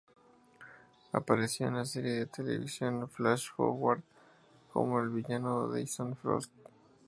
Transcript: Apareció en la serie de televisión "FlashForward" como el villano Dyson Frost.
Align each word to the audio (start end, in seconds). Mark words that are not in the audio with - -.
Apareció 1.11 1.67
en 1.67 1.75
la 1.75 1.85
serie 1.85 2.13
de 2.13 2.25
televisión 2.25 3.07
"FlashForward" 3.07 4.01
como 4.73 4.99
el 4.99 5.09
villano 5.11 5.71
Dyson 5.71 6.15
Frost. 6.15 6.51